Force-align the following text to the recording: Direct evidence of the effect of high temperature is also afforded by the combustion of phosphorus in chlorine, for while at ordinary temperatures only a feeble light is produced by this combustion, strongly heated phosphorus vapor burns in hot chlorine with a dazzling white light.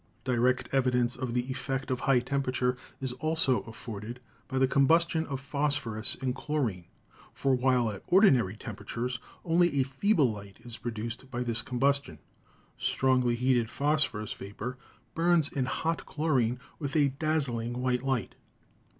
Direct 0.23 0.67
evidence 0.71 1.15
of 1.15 1.35
the 1.35 1.51
effect 1.51 1.91
of 1.91 1.99
high 1.99 2.21
temperature 2.21 2.75
is 2.99 3.11
also 3.11 3.61
afforded 3.67 4.19
by 4.47 4.57
the 4.57 4.67
combustion 4.67 5.27
of 5.27 5.39
phosphorus 5.39 6.15
in 6.15 6.33
chlorine, 6.33 6.85
for 7.35 7.53
while 7.53 7.91
at 7.91 8.01
ordinary 8.07 8.55
temperatures 8.55 9.19
only 9.45 9.79
a 9.79 9.83
feeble 9.83 10.31
light 10.31 10.57
is 10.61 10.75
produced 10.77 11.29
by 11.29 11.43
this 11.43 11.61
combustion, 11.61 12.17
strongly 12.77 13.35
heated 13.35 13.69
phosphorus 13.69 14.33
vapor 14.33 14.75
burns 15.13 15.49
in 15.51 15.65
hot 15.65 16.07
chlorine 16.07 16.59
with 16.79 16.95
a 16.95 17.09
dazzling 17.09 17.79
white 17.79 18.01
light. 18.01 18.33